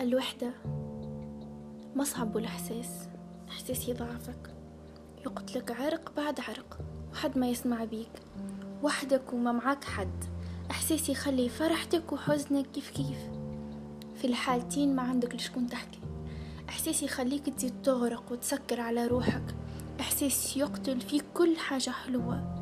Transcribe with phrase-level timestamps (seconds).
[0.00, 0.50] الوحدة.
[1.96, 3.08] ما صعب الإحساس.
[3.48, 4.54] إحساس يضعفك.
[5.26, 6.78] يقتلك عرق بعد عرق.
[7.12, 8.10] وحد ما يسمع بيك.
[8.82, 10.24] وحدك وما معاك حد.
[10.70, 13.18] إحساس يخلي فرحتك وحزنك كيف كيف.
[14.14, 16.00] في الحالتين ما عندك لشكون تحكي.
[16.68, 19.54] إحساس يخليك تزيد تغرق وتسكر على روحك.
[20.00, 22.54] إحساس يقتل فيك كل حاجة حلوة.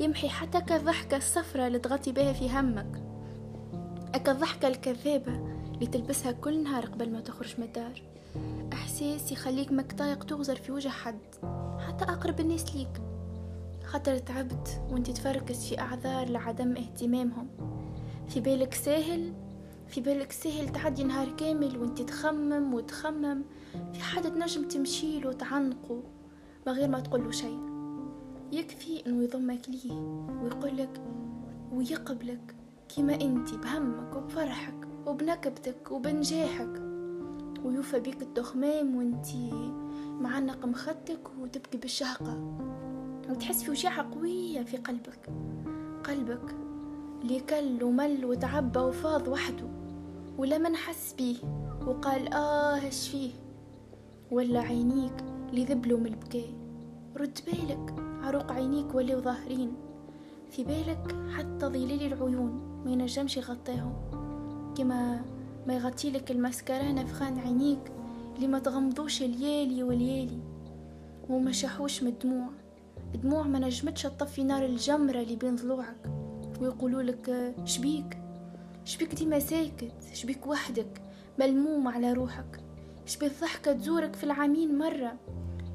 [0.00, 3.02] يمحي حتى كالضحكة الصفرة اللي تغطي بها في همك.
[4.28, 5.51] الضحكة الكذابة.
[5.82, 8.02] اللي تلبسها كل نهار قبل ما تخرج من الدار.
[8.72, 11.20] إحساس يخليك مكتايق تغزر في وجه حد
[11.88, 13.02] حتى أقرب الناس ليك.
[13.84, 17.48] خاطر تعبت وانت تفركس في أعذار لعدم اهتمامهم.
[18.28, 19.32] في بالك ساهل
[19.88, 23.42] في بالك سهل تعدي نهار كامل وانت تخمم وتخمم.
[23.92, 26.02] في حد تنجم تمشيله وتعنقه
[26.66, 27.60] من غير ما تقوله شيء.
[28.52, 29.92] يكفي إنه يضمك ليه
[30.42, 31.00] ويقولك
[31.72, 32.54] ويقبلك
[32.88, 34.91] كيما انت بهمك وبفرحك.
[35.06, 36.82] وبنكبتك وبنجاحك
[37.64, 39.50] ويوفى بيك التخمام وانتي
[40.20, 42.58] معنق مخدك وتبكي بالشهقة.
[43.30, 45.28] وتحس في وجاعة قوية في قلبك
[46.04, 46.54] قلبك
[47.22, 49.66] اللي كل ومل وتعبى وفاض وحده
[50.38, 51.36] ولا من حس بيه
[51.86, 53.30] وقال آه اش فيه؟
[54.30, 56.54] ولا عينيك اللي ذبلوا من البكاء
[57.16, 59.72] رد بالك عروق عينيك ولي ظاهرين
[60.50, 64.21] في بالك حتى ظليل العيون ما ينجمش يغطيهم.
[64.76, 65.24] كما
[65.66, 67.92] ما يغطيلك المسكرة نفخان عينيك
[68.36, 70.40] اللي ما تغمضوش الليالي والليالي
[71.28, 72.48] وما شحوش من الدموع.
[73.14, 76.10] دموع ما نجمتش تطفي نار الجمرة اللي بين ضلوعك
[76.60, 78.18] ويقولوا لك شبيك؟
[78.84, 81.02] شبيك ديما ساكت؟ شبيك وحدك؟
[81.38, 82.60] ملموم على روحك؟
[83.06, 85.12] شبيك ضحكة تزورك في العامين مرة؟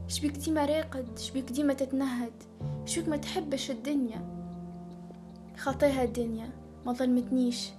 [0.07, 2.33] شبيك ديما راقد؟ شبيك ديما تتنهد؟
[2.85, 4.37] شبيك ما تحبش الدنيا؟
[5.57, 6.49] خطيها الدنيا
[6.85, 7.69] ما ظلمتنيش.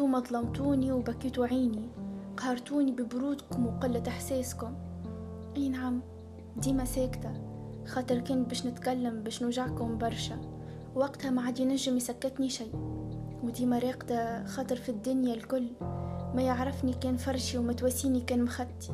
[0.00, 1.88] ما ظلمتوني وبكيتوا عيني
[2.36, 4.74] قهرتوني ببرودكم وقلة إحساسكم.
[5.56, 6.00] أي نعم
[6.56, 7.32] ديما ساكتة.
[7.86, 10.40] خاطر كان باش نتكلم باش نوجعكم برشا.
[10.94, 12.66] وقتها ما عاد ينجم يسكتني شي
[13.42, 15.66] وديما راقدة خاطر في الدنيا الكل.
[16.34, 18.88] ما يعرفني كان فرشي ومتوسيني كان مخدي